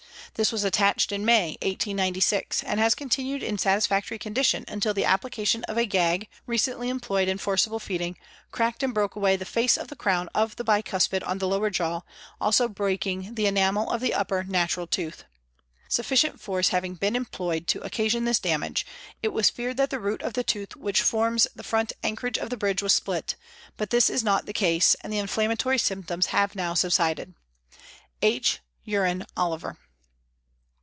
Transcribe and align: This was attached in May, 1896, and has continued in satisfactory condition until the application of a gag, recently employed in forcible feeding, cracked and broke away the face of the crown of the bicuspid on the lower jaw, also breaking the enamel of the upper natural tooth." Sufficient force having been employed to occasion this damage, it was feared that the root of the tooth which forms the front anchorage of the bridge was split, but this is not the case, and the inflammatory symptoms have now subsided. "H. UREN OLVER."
This 0.35 0.53
was 0.53 0.63
attached 0.63 1.11
in 1.11 1.25
May, 1.25 1.51
1896, 1.61 2.63
and 2.63 2.79
has 2.79 2.95
continued 2.95 3.43
in 3.43 3.57
satisfactory 3.57 4.17
condition 4.17 4.63
until 4.69 4.93
the 4.93 5.03
application 5.03 5.65
of 5.65 5.77
a 5.77 5.85
gag, 5.85 6.29
recently 6.47 6.87
employed 6.87 7.27
in 7.27 7.37
forcible 7.37 7.79
feeding, 7.79 8.17
cracked 8.49 8.81
and 8.81 8.93
broke 8.93 9.17
away 9.17 9.35
the 9.35 9.43
face 9.43 9.75
of 9.77 9.89
the 9.89 9.95
crown 9.95 10.29
of 10.33 10.55
the 10.55 10.63
bicuspid 10.63 11.21
on 11.27 11.39
the 11.39 11.49
lower 11.49 11.69
jaw, 11.69 12.01
also 12.39 12.69
breaking 12.69 13.35
the 13.35 13.45
enamel 13.45 13.91
of 13.91 13.99
the 13.99 14.13
upper 14.13 14.45
natural 14.45 14.87
tooth." 14.87 15.25
Sufficient 15.89 16.39
force 16.39 16.69
having 16.69 16.95
been 16.95 17.17
employed 17.17 17.67
to 17.67 17.81
occasion 17.81 18.23
this 18.23 18.39
damage, 18.39 18.85
it 19.21 19.33
was 19.33 19.49
feared 19.49 19.75
that 19.75 19.89
the 19.89 19.99
root 19.99 20.21
of 20.21 20.31
the 20.31 20.45
tooth 20.45 20.77
which 20.77 21.01
forms 21.01 21.45
the 21.55 21.61
front 21.61 21.91
anchorage 22.03 22.37
of 22.37 22.49
the 22.49 22.57
bridge 22.57 22.81
was 22.81 22.95
split, 22.95 23.35
but 23.75 23.89
this 23.89 24.09
is 24.09 24.23
not 24.23 24.45
the 24.45 24.53
case, 24.53 24.95
and 25.01 25.11
the 25.11 25.19
inflammatory 25.19 25.77
symptoms 25.77 26.27
have 26.27 26.55
now 26.55 26.73
subsided. 26.73 27.35
"H. 28.21 28.59
UREN 28.87 29.25
OLVER." 29.35 29.77